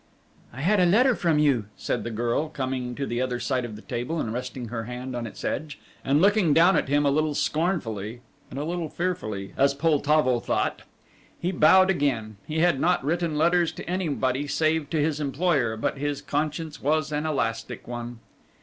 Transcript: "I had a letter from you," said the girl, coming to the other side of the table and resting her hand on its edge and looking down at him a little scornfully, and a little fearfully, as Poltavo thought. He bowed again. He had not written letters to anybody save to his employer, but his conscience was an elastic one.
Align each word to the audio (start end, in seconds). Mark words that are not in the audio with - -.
"I 0.51 0.61
had 0.61 0.79
a 0.79 0.85
letter 0.87 1.13
from 1.13 1.37
you," 1.37 1.65
said 1.77 2.03
the 2.03 2.09
girl, 2.09 2.49
coming 2.49 2.95
to 2.95 3.05
the 3.05 3.21
other 3.21 3.39
side 3.39 3.63
of 3.65 3.75
the 3.75 3.83
table 3.83 4.19
and 4.19 4.33
resting 4.33 4.69
her 4.69 4.85
hand 4.85 5.15
on 5.15 5.27
its 5.27 5.43
edge 5.43 5.77
and 6.03 6.19
looking 6.19 6.55
down 6.55 6.75
at 6.75 6.87
him 6.89 7.05
a 7.05 7.11
little 7.11 7.35
scornfully, 7.35 8.21
and 8.49 8.57
a 8.57 8.63
little 8.63 8.89
fearfully, 8.89 9.53
as 9.55 9.75
Poltavo 9.75 10.39
thought. 10.39 10.81
He 11.39 11.51
bowed 11.51 11.91
again. 11.91 12.37
He 12.47 12.57
had 12.61 12.79
not 12.79 13.05
written 13.05 13.37
letters 13.37 13.71
to 13.73 13.87
anybody 13.87 14.47
save 14.47 14.89
to 14.89 14.99
his 14.99 15.19
employer, 15.19 15.77
but 15.77 15.99
his 15.99 16.23
conscience 16.23 16.81
was 16.81 17.11
an 17.11 17.27
elastic 17.27 17.87
one. 17.87 18.17